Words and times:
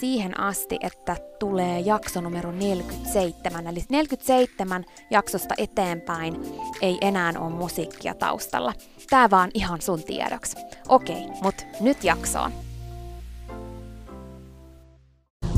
siihen 0.00 0.40
asti, 0.40 0.78
että 0.80 1.16
tulee 1.38 1.80
jakso 1.80 2.20
numero 2.20 2.52
47. 2.52 3.66
Eli 3.66 3.84
47 3.88 4.84
jaksosta 5.10 5.54
eteenpäin 5.58 6.42
ei 6.82 6.98
enää 7.00 7.32
ole 7.38 7.50
musiikkia 7.50 8.14
taustalla. 8.14 8.72
Tää 9.10 9.30
vaan 9.30 9.50
ihan 9.54 9.80
sun 9.80 10.02
tiedoksi. 10.02 10.56
Okei, 10.88 11.26
mut 11.42 11.66
nyt 11.80 12.04
jaksoon. 12.04 12.52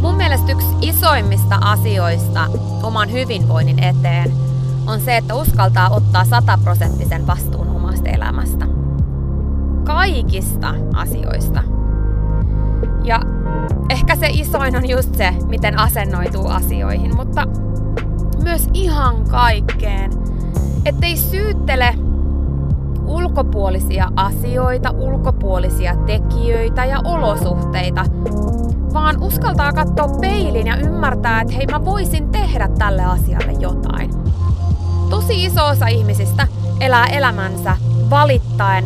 Mun 0.01 0.15
mielestä 0.15 0.53
yksi 0.53 0.69
isoimmista 0.81 1.59
asioista 1.61 2.47
oman 2.83 3.13
hyvinvoinnin 3.13 3.83
eteen 3.83 4.33
on 4.87 5.01
se, 5.01 5.17
että 5.17 5.35
uskaltaa 5.35 5.91
ottaa 5.91 6.25
sataprosenttisen 6.25 7.27
vastuun 7.27 7.69
omasta 7.69 8.09
elämästä. 8.09 8.67
Kaikista 9.85 10.75
asioista. 10.95 11.63
Ja 13.05 13.36
ehkä 13.91 14.17
se 14.17 14.27
isoin 14.33 14.77
on 14.77 14.89
just 14.89 15.15
se, 15.15 15.35
miten 15.47 15.79
asennoituu 15.79 16.49
asioihin, 16.49 17.17
mutta 17.17 17.47
myös 18.43 18.69
ihan 18.75 19.25
kaikkeen. 19.31 20.11
Ettei 20.85 21.17
syyttele 21.17 21.95
ulkopuolisia 23.07 24.11
asioita, 24.17 24.91
ulkopuolisia 24.91 25.97
tekijöitä 25.97 26.85
ja 26.85 27.01
olosuhteita, 27.05 28.05
vaan 28.95 29.23
uskaltaa 29.23 29.73
katsoa 29.73 30.09
peilin 30.21 30.67
ja 30.67 30.77
ymmärtää, 30.77 31.41
että 31.41 31.55
hei 31.55 31.67
mä 31.67 31.85
voisin 31.85 32.29
tehdä 32.29 32.69
tälle 32.79 33.05
asialle 33.05 33.53
jotain. 33.53 34.11
Tosi 35.11 35.45
iso 35.45 35.67
osa 35.67 35.87
ihmisistä 35.87 36.49
elää 36.81 37.07
elämänsä 37.07 37.77
valittaen 38.11 38.85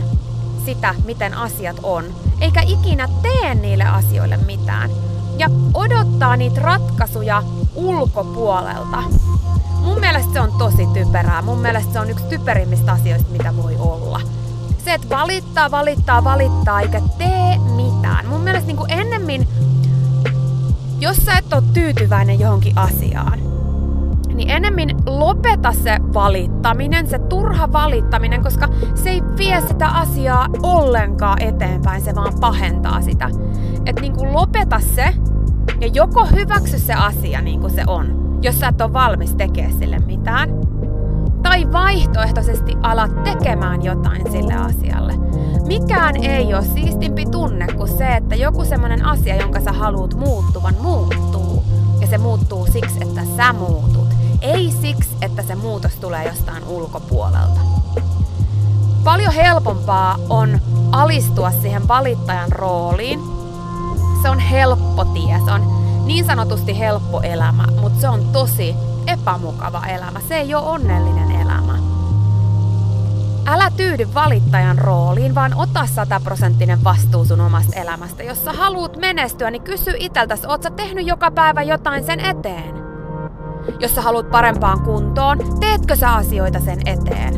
sitä, 0.65 0.95
miten 1.05 1.35
asiat 1.35 1.77
on 1.83 2.05
eikä 2.41 2.63
ikinä 2.67 3.09
tee 3.23 3.55
niille 3.55 3.85
asioille 3.85 4.37
mitään. 4.37 4.91
Ja 5.39 5.51
odottaa 5.75 6.37
niitä 6.37 6.61
ratkaisuja 6.61 7.43
ulkopuolelta. 7.75 9.03
Mun 9.81 10.01
mielestä 10.01 10.33
se 10.33 10.41
on 10.41 10.53
tosi 10.59 10.87
typerää. 10.87 11.43
Mun 11.43 11.59
mielestä 11.59 11.93
se 11.93 12.01
on 12.01 12.11
yksi 12.11 12.25
typerimmistä 12.25 12.93
asioista, 12.93 13.33
mitä 13.33 13.57
voi 13.57 13.77
olla. 13.79 14.21
Se, 14.85 14.95
että 14.95 15.09
valittaa, 15.09 15.71
valittaa, 15.71 16.25
valittaa, 16.25 16.81
eikä 16.81 17.03
tee 17.19 17.59
mitään. 17.59 18.27
Mun 18.27 18.41
mielestä 18.41 18.67
niin 18.67 19.01
ennemmin, 19.01 19.49
jos 21.01 21.17
sä 21.17 21.39
et 21.39 21.53
ole 21.53 21.63
tyytyväinen 21.73 22.41
johonkin 22.41 22.79
asiaan, 22.79 23.50
niin 24.41 24.51
enemmän 24.51 24.97
lopeta 25.07 25.73
se 25.73 25.97
valittaminen, 26.15 27.07
se 27.07 27.19
turha 27.19 27.73
valittaminen, 27.73 28.43
koska 28.43 28.69
se 28.95 29.11
ei 29.11 29.23
vie 29.39 29.61
sitä 29.61 29.89
asiaa 29.89 30.47
ollenkaan 30.63 31.43
eteenpäin, 31.43 32.03
se 32.03 32.15
vaan 32.15 32.33
pahentaa 32.41 33.01
sitä. 33.01 33.31
Että 33.87 34.01
niin 34.01 34.13
kuin 34.13 34.33
lopeta 34.33 34.81
se 34.81 35.15
ja 35.81 35.87
joko 35.87 36.27
hyväksy 36.27 36.79
se 36.79 36.95
asia 36.95 37.41
niin 37.41 37.61
kuin 37.61 37.73
se 37.73 37.85
on, 37.87 38.39
jos 38.43 38.61
sä 38.61 38.69
et 38.69 38.81
ole 38.81 38.93
valmis 38.93 39.35
tekemään 39.35 39.79
sille 39.79 39.99
mitään, 39.99 40.51
tai 41.43 41.73
vaihtoehtoisesti 41.73 42.77
ala 42.83 43.09
tekemään 43.09 43.85
jotain 43.85 44.33
sille 44.33 44.55
asialle. 44.55 45.15
Mikään 45.67 46.17
ei 46.17 46.55
ole 46.55 46.65
siistimpi 46.65 47.27
tunne 47.27 47.67
kuin 47.67 47.89
se, 47.89 48.17
että 48.17 48.35
joku 48.35 48.65
semmoinen 48.65 49.05
asia, 49.05 49.37
jonka 49.37 49.61
sä 49.61 49.73
haluat 49.73 50.15
muuttuvan, 50.15 50.75
muuttuu. 50.83 51.65
Ja 52.01 52.07
se 52.07 52.19
muuttuu 52.19 52.67
siksi, 52.67 52.99
että 53.03 53.21
sä 53.37 53.53
muutut. 53.53 54.10
Ei 54.41 54.73
siksi, 54.83 55.11
että 55.23 55.43
se 55.43 55.55
muutos 55.55 55.93
tulee 55.93 56.27
jostain 56.27 56.65
ulkopuolelta. 56.65 57.61
Paljon 59.05 59.33
helpompaa 59.33 60.17
on 60.29 60.61
alistua 60.93 61.51
siihen 61.51 61.89
valittajan 61.89 62.53
rooliin. 62.53 63.21
Se 64.23 64.31
on 64.31 64.39
helppo 64.39 65.05
tie, 65.05 65.41
se 65.45 65.53
on 65.53 65.81
niin 66.05 66.25
sanotusti 66.25 66.79
helppo 66.79 67.21
elämä, 67.21 67.65
mutta 67.81 68.01
se 68.01 68.09
on 68.09 68.25
tosi 68.33 68.75
epämukava 69.07 69.87
elämä. 69.87 70.21
Se 70.29 70.35
ei 70.35 70.55
ole 70.55 70.67
onnellinen 70.67 71.31
elämä. 71.31 71.79
Älä 73.47 73.71
tyydy 73.77 74.09
valittajan 74.15 74.79
rooliin, 74.79 75.35
vaan 75.35 75.55
ota 75.55 75.87
sataprosenttinen 75.87 76.85
vastuu 76.85 77.25
sun 77.25 77.41
omasta 77.41 77.81
elämästä. 77.81 78.23
Jos 78.23 78.45
sä 78.45 78.53
haluat 78.53 78.97
menestyä, 78.97 79.51
niin 79.51 79.63
kysy 79.63 79.95
iteltäs, 79.99 80.45
oot 80.45 80.63
sä 80.63 80.71
tehnyt 80.71 81.07
joka 81.07 81.31
päivä 81.31 81.63
jotain 81.63 82.05
sen 82.05 82.21
eteen? 82.21 82.80
Jos 83.81 83.95
sä 83.95 84.03
haluat 84.03 84.31
parempaan 84.31 84.81
kuntoon, 84.81 85.39
teetkö 85.61 85.97
sä 85.97 86.15
asioita 86.15 86.61
sen 86.61 86.79
eteen? 86.87 87.35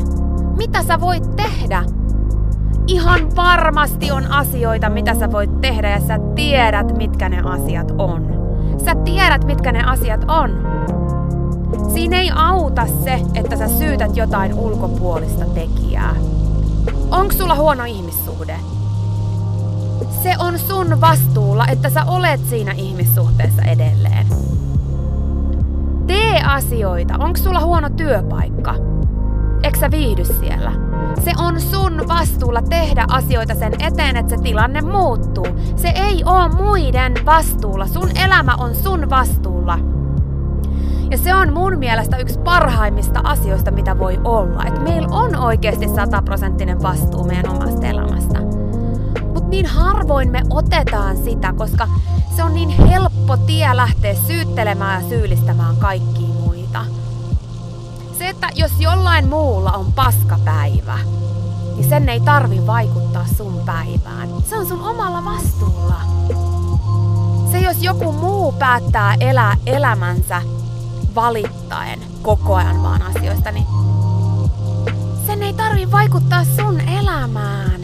Mitä 0.56 0.82
sä 0.82 1.00
voit 1.00 1.36
tehdä? 1.36 1.84
Ihan 2.86 3.36
varmasti 3.36 4.10
on 4.10 4.26
asioita, 4.26 4.90
mitä 4.90 5.14
sä 5.14 5.32
voit 5.32 5.60
tehdä 5.60 5.90
ja 5.90 6.00
sä 6.00 6.18
tiedät, 6.34 6.96
mitkä 6.96 7.28
ne 7.28 7.42
asiat 7.44 7.92
on. 7.98 8.42
Sä 8.84 8.94
tiedät, 8.94 9.44
mitkä 9.44 9.72
ne 9.72 9.82
asiat 9.84 10.24
on. 10.28 10.50
Siinä 11.94 12.20
ei 12.20 12.30
auta 12.34 12.86
se, 13.04 13.20
että 13.34 13.56
sä 13.56 13.68
syytät 13.68 14.16
jotain 14.16 14.54
ulkopuolista 14.54 15.44
tekijää. 15.44 16.16
Onko 17.10 17.32
sulla 17.32 17.54
huono 17.54 17.84
ihmissuhde? 17.84 18.56
Se 20.22 20.34
on 20.38 20.58
sun 20.58 21.00
vastuulla, 21.00 21.66
että 21.66 21.90
sä 21.90 22.04
olet 22.04 22.40
siinä 22.50 22.72
ihmissuhteessa 22.72 23.62
edelleen. 23.62 24.26
Tee 26.32 26.42
asioita. 26.46 27.14
Onko 27.18 27.36
sulla 27.36 27.60
huono 27.60 27.90
työpaikka? 27.90 28.74
Eikö 29.62 29.78
sä 29.78 29.90
viihdy 29.90 30.24
siellä? 30.24 30.72
Se 31.24 31.32
on 31.38 31.60
sun 31.60 32.08
vastuulla 32.08 32.62
tehdä 32.62 33.04
asioita 33.08 33.54
sen 33.54 33.72
eteen, 33.82 34.16
että 34.16 34.36
se 34.36 34.42
tilanne 34.42 34.80
muuttuu. 34.80 35.46
Se 35.76 35.88
ei 35.88 36.22
oo 36.26 36.48
muiden 36.48 37.14
vastuulla. 37.26 37.86
Sun 37.86 38.08
elämä 38.24 38.54
on 38.54 38.74
sun 38.74 39.10
vastuulla. 39.10 39.78
Ja 41.10 41.18
se 41.18 41.34
on 41.34 41.52
mun 41.52 41.78
mielestä 41.78 42.16
yksi 42.16 42.38
parhaimmista 42.38 43.20
asioista, 43.24 43.70
mitä 43.70 43.98
voi 43.98 44.20
olla. 44.24 44.64
Että 44.64 44.80
meillä 44.80 45.08
on 45.10 45.36
oikeasti 45.36 45.88
sataprosenttinen 45.88 46.82
vastuu 46.82 47.24
meidän 47.24 47.48
omasta 47.50 47.86
elämästä. 47.86 48.51
Niin 49.52 49.66
harvoin 49.66 50.30
me 50.30 50.42
otetaan 50.50 51.16
sitä, 51.24 51.52
koska 51.52 51.88
se 52.36 52.44
on 52.44 52.54
niin 52.54 52.68
helppo 52.68 53.36
tie 53.36 53.76
lähteä 53.76 54.14
syyttelemään 54.26 55.02
ja 55.02 55.08
syyllistämään 55.08 55.76
kaikkia 55.76 56.28
muita. 56.28 56.84
Se, 58.18 58.28
että 58.28 58.48
jos 58.54 58.72
jollain 58.78 59.28
muulla 59.28 59.72
on 59.72 59.92
paskapäivä, 59.92 60.98
niin 61.74 61.88
sen 61.88 62.08
ei 62.08 62.20
tarvi 62.20 62.66
vaikuttaa 62.66 63.26
sun 63.36 63.60
päivään. 63.66 64.28
Se 64.48 64.58
on 64.58 64.66
sun 64.66 64.82
omalla 64.82 65.24
vastuulla. 65.24 66.00
Se, 67.50 67.58
jos 67.58 67.82
joku 67.82 68.12
muu 68.12 68.52
päättää 68.52 69.16
elää 69.20 69.56
elämänsä 69.66 70.42
valittaen 71.14 71.98
koko 72.22 72.54
ajan 72.54 72.82
vaan 72.82 73.02
asioista, 73.02 73.50
niin 73.50 73.66
sen 75.26 75.42
ei 75.42 75.52
tarvi 75.52 75.90
vaikuttaa 75.90 76.44
sun 76.44 76.80
elämään. 76.80 77.81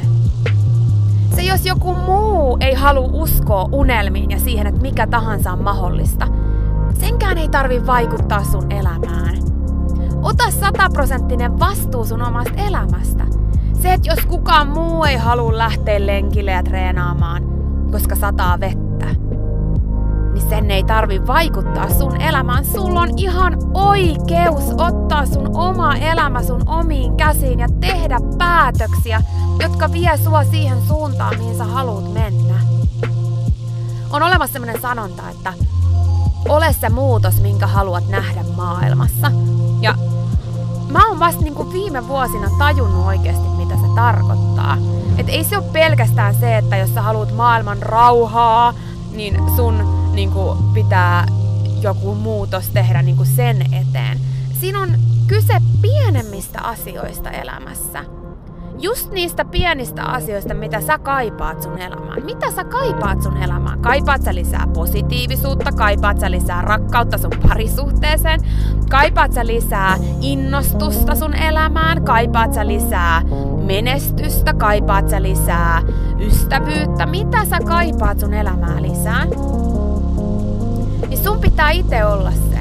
Se 1.39 1.45
jos 1.45 1.67
joku 1.67 1.95
muu 1.95 2.57
ei 2.61 2.75
halua 2.75 3.09
uskoa 3.13 3.69
unelmiin 3.73 4.31
ja 4.31 4.39
siihen, 4.39 4.67
että 4.67 4.81
mikä 4.81 5.07
tahansa 5.07 5.53
on 5.53 5.63
mahdollista, 5.63 6.27
senkään 7.01 7.39
ei 7.39 7.49
tarvi 7.49 7.87
vaikuttaa 7.87 8.45
sun 8.45 8.73
elämään. 8.73 9.39
Ota 10.23 10.51
sataprosenttinen 10.51 11.59
vastuu 11.59 12.05
sun 12.05 12.23
omasta 12.23 12.55
elämästä. 12.69 13.25
Se, 13.73 13.93
että 13.93 14.11
jos 14.11 14.27
kukaan 14.27 14.69
muu 14.69 15.05
ei 15.05 15.17
halua 15.17 15.59
lähteä 15.59 16.07
lenkille 16.07 16.51
ja 16.51 16.63
treenaamaan, 16.63 17.43
koska 17.93 18.17
sataa 18.17 18.61
vettä, 18.61 18.88
sen 20.49 20.71
ei 20.71 20.85
tarvi 20.85 21.27
vaikuttaa 21.27 21.91
sun 21.91 22.21
elämään. 22.21 22.65
Sulla 22.65 23.01
on 23.01 23.09
ihan 23.17 23.59
oikeus 23.75 24.65
ottaa 24.79 25.27
sun 25.27 25.57
oma 25.57 25.95
elämä 25.95 26.43
sun 26.43 26.63
omiin 26.67 27.17
käsiin 27.17 27.61
ja 27.61 27.69
tehdä 27.81 28.19
päätöksiä, 28.39 29.23
jotka 29.61 29.93
vie 29.93 30.17
sua 30.25 30.45
siihen 30.45 30.79
suuntaan, 30.89 31.39
mihin 31.39 31.57
sä 31.57 31.65
haluat 31.65 32.13
mennä. 32.13 32.55
On 34.11 34.23
olemassa 34.23 34.53
sellainen 34.53 34.83
sanonta, 34.83 35.23
että 35.31 35.53
ole 36.49 36.73
se 36.73 36.89
muutos, 36.89 37.41
minkä 37.41 37.67
haluat 37.67 38.09
nähdä 38.09 38.45
maailmassa. 38.57 39.33
Ja 39.81 39.95
mä 40.91 41.09
oon 41.09 41.21
vasta 41.21 41.43
niin 41.43 41.73
viime 41.73 42.09
vuosina 42.09 42.51
tajunnut 42.59 43.07
oikeasti, 43.07 43.49
mitä 43.49 43.75
se 43.75 43.87
tarkoittaa. 43.95 44.77
Et 45.19 45.29
ei 45.29 45.45
se 45.45 45.57
ole 45.59 45.65
pelkästään 45.73 46.35
se, 46.35 46.59
että 46.59 46.77
jos 46.77 46.95
sä 46.95 47.03
haluat 47.03 47.37
maailman 47.37 47.83
rauhaa, 47.83 48.75
niin 49.13 49.41
sun 49.57 49.98
niin 50.19 50.31
kuin 50.31 50.59
pitää 50.75 51.27
joku 51.81 52.15
muutos 52.15 52.71
tehdä 52.71 53.03
niin 53.03 53.17
kuin 53.17 53.27
sen 53.27 53.63
eteen. 53.63 54.21
Siinä 54.61 54.81
on 54.81 54.89
kyse 55.27 55.55
pienemmistä 55.83 56.61
asioista 56.63 57.31
elämässä. 57.31 58.05
Just 58.79 59.13
niistä 59.13 59.45
pienistä 59.45 60.05
asioista, 60.05 60.55
mitä 60.55 60.81
sä 60.81 60.99
kaipaat 60.99 61.63
sun 61.63 61.79
elämään. 61.79 62.25
Mitä 62.25 62.51
sä 62.51 62.65
kaipaat 62.65 63.23
sun 63.23 63.37
elämään? 63.37 63.81
Kaipaat 63.81 64.23
sä 64.23 64.35
lisää 64.35 64.67
positiivisuutta? 64.75 65.73
Kaipaat 65.73 66.21
sä 66.21 66.31
lisää 66.31 66.63
rakkautta 66.63 67.19
sun 67.19 67.33
parisuhteeseen? 67.49 68.41
Kaipaat 68.91 69.33
sä 69.33 69.47
lisää 69.47 69.97
innostusta 70.21 71.15
sun 71.15 71.35
elämään? 71.35 72.05
Kaipaat 72.05 72.55
sä 72.55 72.67
lisää 72.67 73.23
menestystä? 73.67 74.55
Kaipaat 74.55 75.09
sä 75.09 75.23
lisää 75.23 75.83
ystävyyttä? 76.21 77.07
Mitä 77.07 77.45
sä 77.45 77.59
kaipaat 77.61 78.21
sun 78.21 78.35
elämään 78.35 78.83
lisää? 78.83 79.27
Niin 81.09 81.25
sun 81.25 81.41
pitää 81.41 81.71
itse 81.71 82.05
olla 82.05 82.31
se. 82.31 82.59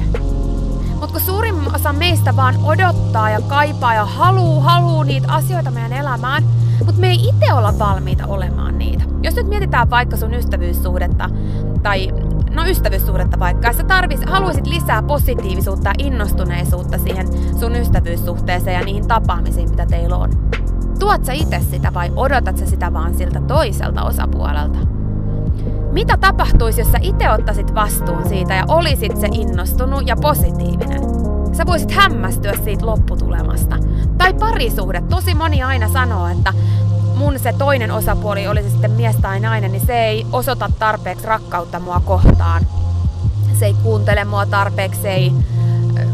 Mutta 0.90 1.12
kun 1.12 1.20
suurin 1.20 1.74
osa 1.74 1.92
meistä 1.92 2.36
vaan 2.36 2.54
odottaa 2.64 3.30
ja 3.30 3.40
kaipaa 3.40 3.94
ja 3.94 4.04
haluu, 4.04 4.60
haluu 4.60 5.02
niitä 5.02 5.32
asioita 5.32 5.70
meidän 5.70 5.92
elämään, 5.92 6.44
mutta 6.78 7.00
me 7.00 7.10
ei 7.10 7.28
itse 7.28 7.52
olla 7.52 7.78
valmiita 7.78 8.26
olemaan 8.26 8.78
niitä. 8.78 9.04
Jos 9.22 9.34
nyt 9.34 9.46
mietitään 9.46 9.90
vaikka 9.90 10.16
sun 10.16 10.34
ystävyyssuhdetta, 10.34 11.30
tai 11.82 12.08
no 12.50 12.66
ystävyyssuhdetta 12.66 13.38
vaikka, 13.38 13.66
ja 13.66 13.72
sä 13.72 13.84
tarvis, 13.84 14.20
haluaisit 14.26 14.66
lisää 14.66 15.02
positiivisuutta 15.02 15.88
ja 15.88 15.94
innostuneisuutta 16.06 16.98
siihen 16.98 17.28
sun 17.60 17.76
ystävyyssuhteeseen 17.76 18.74
ja 18.74 18.84
niihin 18.84 19.08
tapaamisiin, 19.08 19.70
mitä 19.70 19.86
teillä 19.86 20.16
on. 20.16 20.30
Tuot 20.98 21.24
sä 21.24 21.32
itse 21.32 21.60
sitä 21.70 21.94
vai 21.94 22.12
odotat 22.16 22.58
sä 22.58 22.66
sitä 22.66 22.92
vaan 22.92 23.14
siltä 23.14 23.40
toiselta 23.40 24.02
osapuolelta? 24.02 24.97
Mitä 25.92 26.16
tapahtuisi, 26.16 26.80
jos 26.80 26.92
sä 26.92 26.98
itse 27.02 27.30
ottaisit 27.30 27.74
vastuun 27.74 28.28
siitä 28.28 28.54
ja 28.54 28.64
olisit 28.68 29.16
se 29.16 29.28
innostunut 29.32 30.02
ja 30.06 30.16
positiivinen? 30.16 31.00
Sä 31.52 31.66
voisit 31.66 31.90
hämmästyä 31.90 32.52
siitä 32.64 32.86
lopputulemasta. 32.86 33.76
Tai 34.18 34.34
parisuhde. 34.34 35.02
Tosi 35.08 35.34
moni 35.34 35.62
aina 35.62 35.88
sanoo, 35.88 36.28
että 36.28 36.52
mun 37.16 37.38
se 37.38 37.54
toinen 37.58 37.90
osapuoli, 37.90 38.48
oli 38.48 38.62
se 38.62 38.70
sitten 38.70 38.90
mies 38.90 39.16
tai 39.16 39.40
nainen, 39.40 39.72
niin 39.72 39.86
se 39.86 40.04
ei 40.04 40.26
osoita 40.32 40.70
tarpeeksi 40.78 41.26
rakkautta 41.26 41.80
mua 41.80 42.00
kohtaan. 42.04 42.66
Se 43.58 43.66
ei 43.66 43.74
kuuntele 43.82 44.24
mua 44.24 44.46
tarpeeksi, 44.46 45.02
se 45.02 45.10
ei 45.10 45.32
äh, 45.98 46.06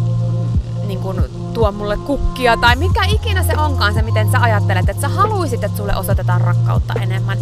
niin 0.86 0.98
kun, 0.98 1.24
tuo 1.54 1.72
mulle 1.72 1.96
kukkia 1.96 2.56
tai 2.56 2.76
mikä 2.76 3.04
ikinä 3.04 3.42
se 3.42 3.56
onkaan 3.56 3.94
se, 3.94 4.02
miten 4.02 4.30
sä 4.30 4.40
ajattelet, 4.40 4.88
että 4.88 5.00
sä 5.00 5.08
haluisit, 5.08 5.64
että 5.64 5.76
sulle 5.76 5.96
osoitetaan 5.96 6.40
rakkautta 6.40 6.94
enemmän 7.00 7.38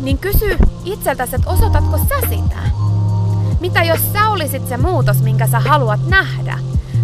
niin 0.00 0.18
kysy 0.18 0.58
itseltäsi, 0.84 1.36
että 1.36 1.50
osoitatko 1.50 1.98
sä 1.98 2.28
sitä? 2.28 2.58
Mitä 3.60 3.82
jos 3.82 4.12
sä 4.12 4.28
olisit 4.28 4.68
se 4.68 4.76
muutos, 4.76 5.22
minkä 5.22 5.46
sä 5.46 5.60
haluat 5.60 6.00
nähdä? 6.08 6.58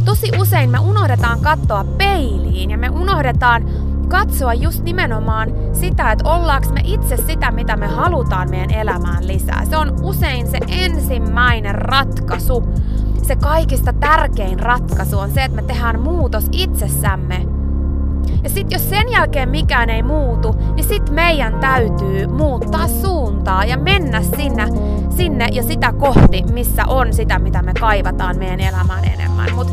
Tosi 0.05 0.31
usein 0.41 0.71
me 0.71 0.79
unohdetaan 0.79 1.41
katsoa 1.41 1.85
peiliin 1.85 2.71
ja 2.71 2.79
me 2.79 2.91
unohdetaan 2.91 3.65
katsoa 4.09 4.55
just 4.55 4.83
nimenomaan 4.83 5.53
sitä, 5.73 6.13
että 6.13 6.29
ollaanko 6.29 6.69
me 6.73 6.81
itse 6.85 7.17
sitä, 7.17 7.51
mitä 7.51 7.77
me 7.77 7.87
halutaan 7.87 8.51
meidän 8.51 8.71
elämään 8.71 9.27
lisää. 9.27 9.65
Se 9.65 9.77
on 9.77 9.97
usein 10.03 10.47
se 10.47 10.59
ensimmäinen 10.69 11.75
ratkaisu. 11.75 12.69
Se 13.23 13.37
kaikista 13.37 13.93
tärkein 13.93 14.61
ratkaisu 14.61 15.19
on 15.19 15.31
se, 15.31 15.45
että 15.45 15.57
me 15.57 15.63
tehdään 15.63 16.01
muutos 16.01 16.49
itsessämme 16.53 17.54
ja 18.45 18.51
sitten 18.51 18.77
jos 18.77 18.91
sen 18.91 19.13
jälkeen 19.13 19.49
mikään 19.49 19.91
ei 19.91 20.03
muutu, 20.03 20.57
niin 20.75 20.89
sitten 20.89 21.15
meidän 21.15 21.61
täytyy 21.61 22.27
muuttaa 22.27 22.89
suuntaa 22.89 23.65
ja 23.65 23.77
mennä 23.77 24.23
sinne, 24.23 24.69
sinne 25.17 25.49
ja 25.53 25.63
sitä 25.63 25.93
kohti, 25.93 26.45
missä 26.53 26.87
on 26.87 27.13
sitä, 27.13 27.39
mitä 27.39 27.63
me 27.63 27.73
kaivataan 27.81 28.39
meidän 28.39 28.61
elämään 28.61 29.05
enemmän. 29.05 29.55
Mutta 29.55 29.73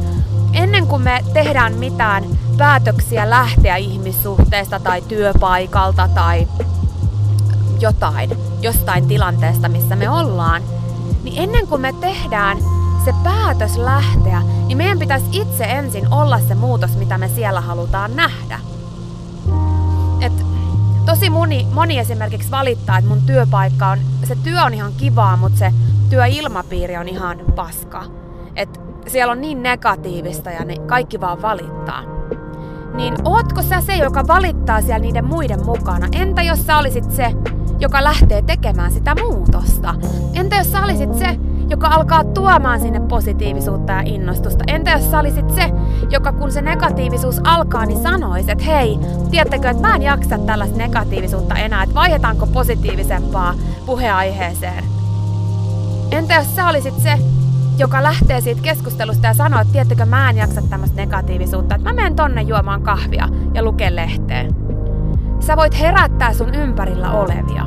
ennen 0.53 0.87
kuin 0.87 1.01
me 1.01 1.23
tehdään 1.33 1.73
mitään 1.73 2.23
päätöksiä 2.57 3.29
lähteä 3.29 3.75
ihmissuhteesta 3.75 4.79
tai 4.79 5.01
työpaikalta 5.01 6.07
tai 6.07 6.47
jotain, 7.79 8.29
jostain 8.61 9.07
tilanteesta, 9.07 9.69
missä 9.69 9.95
me 9.95 10.09
ollaan, 10.09 10.61
niin 11.23 11.43
ennen 11.43 11.67
kuin 11.67 11.81
me 11.81 11.93
tehdään 11.93 12.57
se 13.05 13.13
päätös 13.23 13.77
lähteä, 13.77 14.41
niin 14.67 14.77
meidän 14.77 14.99
pitäisi 14.99 15.25
itse 15.31 15.63
ensin 15.63 16.13
olla 16.13 16.39
se 16.39 16.55
muutos, 16.55 16.97
mitä 16.97 17.17
me 17.17 17.27
siellä 17.27 17.61
halutaan 17.61 18.15
nähdä. 18.15 18.59
Et 20.21 20.45
tosi 21.05 21.29
moni, 21.29 21.67
moni 21.73 21.99
esimerkiksi 21.99 22.51
valittaa, 22.51 22.97
että 22.97 23.09
mun 23.09 23.21
työpaikka 23.21 23.87
on, 23.87 23.99
se 24.23 24.35
työ 24.43 24.63
on 24.63 24.73
ihan 24.73 24.93
kivaa, 24.97 25.37
mutta 25.37 25.59
se 25.59 25.73
työilmapiiri 26.09 26.97
on 26.97 27.07
ihan 27.07 27.39
paska. 27.55 28.03
Et 28.55 28.81
siellä 29.07 29.31
on 29.31 29.41
niin 29.41 29.63
negatiivista 29.63 30.51
ja 30.51 30.65
ne 30.65 30.77
kaikki 30.77 31.21
vaan 31.21 31.41
valittaa. 31.41 32.03
niin 32.95 33.15
ootko 33.25 33.61
sä 33.61 33.81
se, 33.81 33.95
joka 33.95 34.27
valittaa 34.27 34.81
siellä 34.81 34.99
niiden 34.99 35.25
muiden 35.25 35.65
mukana? 35.65 36.07
Entä 36.11 36.41
jos 36.41 36.65
sä 36.65 36.77
olisit 36.77 37.11
se, 37.11 37.33
joka 37.79 38.03
lähtee 38.03 38.41
tekemään 38.41 38.91
sitä 38.91 39.15
muutosta? 39.15 39.95
Entä 40.33 40.55
jos 40.55 40.71
sä 40.71 40.83
olisit 40.83 41.17
se, 41.17 41.39
joka 41.71 41.87
alkaa 41.87 42.23
tuomaan 42.23 42.81
sinne 42.81 42.99
positiivisuutta 42.99 43.91
ja 43.91 44.01
innostusta? 44.05 44.63
Entä 44.67 44.91
jos 44.91 45.11
sä 45.11 45.19
olisit 45.19 45.49
se, 45.49 45.71
joka 46.09 46.31
kun 46.31 46.51
se 46.51 46.61
negatiivisuus 46.61 47.41
alkaa, 47.43 47.85
niin 47.85 48.01
sanois, 48.01 48.49
että 48.49 48.63
hei, 48.63 48.99
tiedättekö, 49.31 49.69
että 49.69 49.87
mä 49.87 49.95
en 49.95 50.01
jaksa 50.01 50.37
tällaista 50.37 50.77
negatiivisuutta 50.77 51.55
enää, 51.55 51.83
että 51.83 51.95
vaihdetaanko 51.95 52.47
positiivisempaa 52.47 53.53
puheaiheeseen? 53.85 54.83
Entä 56.11 56.33
jos 56.33 56.55
sä 56.55 56.67
olisit 56.67 56.99
se, 56.99 57.19
joka 57.77 58.03
lähtee 58.03 58.41
siitä 58.41 58.61
keskustelusta 58.61 59.27
ja 59.27 59.33
sanoo, 59.33 59.61
että 59.61 59.73
tiettekö 59.73 60.05
mä 60.05 60.29
en 60.29 60.37
jaksa 60.37 60.61
tämmöistä 60.61 60.97
negatiivisuutta, 60.97 61.75
että 61.75 61.89
mä 61.89 61.95
menen 61.95 62.15
tonne 62.15 62.41
juomaan 62.41 62.81
kahvia 62.81 63.29
ja 63.53 63.63
luken 63.63 63.95
lehteen. 63.95 64.55
Sä 65.39 65.57
voit 65.57 65.79
herättää 65.79 66.33
sun 66.33 66.55
ympärillä 66.55 67.11
olevia. 67.11 67.65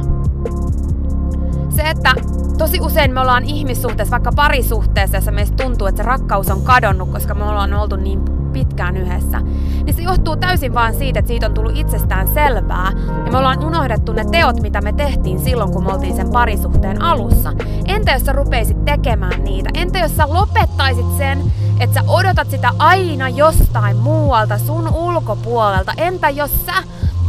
Se, 1.69 1.83
että 1.83 2.15
tosi 2.59 2.81
usein 2.81 3.13
me 3.13 3.21
ollaan 3.21 3.45
ihmissuhteessa, 3.45 4.11
vaikka 4.11 4.33
parisuhteessa, 4.37 5.17
jossa 5.17 5.33
meistä 5.33 5.65
tuntuu, 5.65 5.87
että 5.87 6.03
se 6.03 6.09
rakkaus 6.09 6.51
on 6.51 6.63
kadonnut, 6.63 7.11
koska 7.11 7.35
me 7.35 7.45
ollaan 7.45 7.75
oltu 7.75 7.97
niin 7.97 8.21
pitkään 8.53 8.97
yhdessä, 8.97 9.41
niin 9.85 9.95
se 9.95 10.03
johtuu 10.03 10.37
täysin 10.37 10.75
vaan 10.75 10.95
siitä, 10.95 11.19
että 11.19 11.29
siitä 11.29 11.47
on 11.47 11.55
tullut 11.55 11.77
itsestään 11.77 12.29
selvää 12.35 12.93
ja 13.27 13.33
me 13.33 13.39
ollaan 13.39 13.65
unohdettu 13.65 14.13
ne 14.13 14.25
teot, 14.25 14.61
mitä 14.61 14.81
me 14.81 14.93
tehtiin 14.93 15.41
silloin, 15.41 15.73
kun 15.73 15.85
me 15.85 15.93
oltiin 15.93 16.17
sen 16.17 16.31
parisuhteen 16.31 17.03
alussa. 17.03 17.53
Entä 17.87 18.13
jos 18.13 18.23
sä 18.23 18.33
rupeisit 18.33 18.85
tekemään 18.85 19.45
niitä? 19.45 19.71
Entä 19.75 19.99
jos 19.99 20.17
sä 20.17 20.25
lopettaisit 20.29 21.17
sen, 21.19 21.53
että 21.81 22.01
sä 22.01 22.07
odotat 22.09 22.51
sitä 22.51 22.71
aina 22.79 23.29
jostain 23.29 23.97
muualta, 23.97 24.59
sun 24.59 24.89
ulkopuolelta? 24.95 25.93
Entä 25.97 26.31
jos 26.31 26.67
sä 26.67 26.73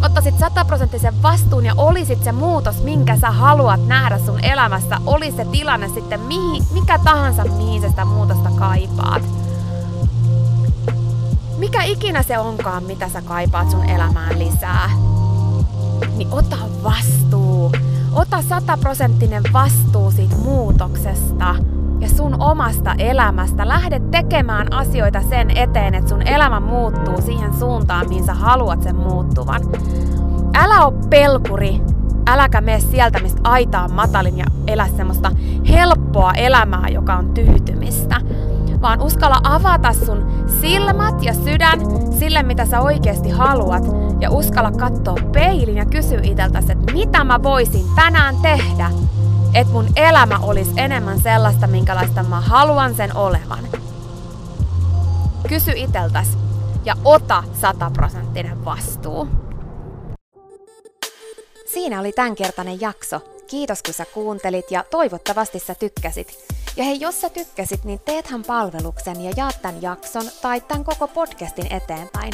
ottaisit 0.06 0.40
sataprosenttisen 0.40 1.24
vastuun 1.24 1.66
ja 1.66 1.74
olisit 1.78 2.24
se 2.24 2.32
muutos, 2.32 2.84
minkä 2.84 3.18
sä 3.18 3.32
haluat 3.32 3.88
nähdä 3.88 4.20
sun 4.20 4.44
elämässä, 4.44 4.98
oli 5.06 5.32
se 5.32 5.46
tilanne 5.46 5.90
sitten 5.90 6.20
mihin, 6.20 6.64
mikä 6.74 7.00
tahansa, 7.04 7.44
mihin 7.44 7.82
sä 7.82 7.90
sitä 7.90 8.06
muutosta 8.06 8.50
kaipaat. 8.56 9.24
Mikä 11.58 11.84
ikinä 11.84 12.24
se 12.24 12.38
onkaan, 12.38 12.84
mitä 12.84 13.10
sä 13.10 13.22
kaipaat 13.22 13.72
sun 13.72 13.86
elämään 13.86 14.40
lisää, 14.40 14.90
niin 16.16 16.28
ota 16.32 16.58
vastuu. 16.84 17.72
Ota 18.14 18.42
sataprosenttinen 18.42 19.44
vastuu 19.54 20.12
siitä 20.12 20.36
muutoksesta 20.36 21.56
ja 22.00 22.10
sun 22.10 22.42
omasta 22.42 22.96
elämästä. 22.98 23.68
Lähde 23.68 24.02
tekemään 24.12 24.74
asioita 24.74 25.22
sen 25.22 25.58
eteen, 25.58 25.96
että 25.96 26.10
sun 26.10 26.28
elämä 26.28 26.60
muuttuu 26.60 27.22
siihen 27.22 27.54
suuntaan, 27.54 28.10
mihin 28.10 28.26
sä 28.26 28.34
haluat 28.34 28.84
sen 28.84 28.96
muuttuvan. 28.96 29.62
Älä 30.54 30.86
oo 30.86 30.94
pelkuri, 31.10 31.82
äläkä 32.28 32.62
mene 32.62 32.80
sieltä, 32.80 33.20
mistä 33.20 33.42
aita 33.44 33.82
on 33.82 33.94
matalin 33.94 34.38
ja 34.38 34.46
elä 34.68 34.88
semmoista 34.98 35.32
helppoa 35.70 36.34
elämää, 36.34 36.90
joka 36.90 37.16
on 37.16 37.34
tyytymistä. 37.34 38.22
Vaan 38.82 39.02
uskalla 39.02 39.40
avata 39.44 39.94
sun 39.94 40.46
silmät 40.62 41.24
ja 41.24 41.34
sydän 41.34 41.80
sille, 42.12 42.44
mitä 42.44 42.66
sä 42.66 42.82
oikeasti 42.82 43.30
haluat. 43.30 43.84
Ja 44.20 44.32
uskalla 44.32 44.72
katsoa 44.72 45.18
peilin 45.32 45.78
ja 45.78 45.86
kysyä 45.86 46.20
iteltäsi, 46.24 46.72
että 46.72 46.94
mitä 46.94 47.24
mä 47.24 47.44
voisin 47.44 47.86
tänään 47.96 48.36
tehdä, 48.42 48.90
että 49.56 49.74
mun 49.74 49.88
elämä 49.96 50.40
olisi 50.40 50.72
enemmän 50.78 51.22
sellaista, 51.22 51.68
minkälaista 51.68 52.24
mä 52.24 52.42
haluan 52.42 52.96
sen 52.96 53.16
olevan. 53.16 53.68
Kysy 55.48 55.72
iteltäs 55.76 56.28
ja 56.86 56.96
ota 57.06 57.44
sataprosenttinen 57.62 58.66
vastuu. 58.66 59.28
Siinä 61.74 62.00
oli 62.00 62.12
tämänkertainen 62.12 62.82
jakso. 62.82 63.22
Kiitos 63.48 63.84
kun 63.84 63.94
sä 63.94 64.06
kuuntelit 64.06 64.72
ja 64.72 64.84
toivottavasti 64.92 65.60
sä 65.60 65.76
tykkäsit. 65.76 66.46
Ja 66.78 66.84
hei, 66.84 67.00
jos 67.00 67.22
sä 67.22 67.30
tykkäsit, 67.30 67.84
niin 67.84 68.00
teethän 68.06 68.44
palveluksen 68.44 69.22
ja 69.22 69.32
jaat 69.38 69.62
tämän 69.62 69.82
jakson 69.82 70.24
tai 70.42 70.62
tämän 70.62 70.84
koko 70.84 71.08
podcastin 71.08 71.74
eteenpäin. 71.74 72.34